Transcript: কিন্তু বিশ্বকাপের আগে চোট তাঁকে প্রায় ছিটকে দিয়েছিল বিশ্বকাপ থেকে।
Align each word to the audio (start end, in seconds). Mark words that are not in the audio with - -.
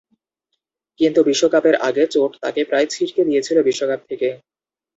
কিন্তু 0.99 1.19
বিশ্বকাপের 1.29 1.75
আগে 1.87 2.03
চোট 2.07 2.31
তাঁকে 2.41 2.61
প্রায় 2.65 2.87
ছিটকে 2.93 3.21
দিয়েছিল 3.29 3.57
বিশ্বকাপ 3.67 4.01
থেকে। 4.09 4.27